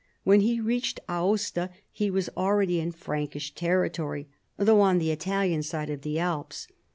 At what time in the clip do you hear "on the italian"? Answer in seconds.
4.81-5.61